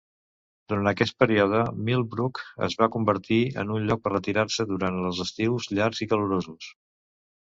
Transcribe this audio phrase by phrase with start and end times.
[0.71, 5.69] Durant aquest període, Millbrook es va convertir en un lloc per retirar-se durant els estius
[5.81, 6.71] llargs i calorosos.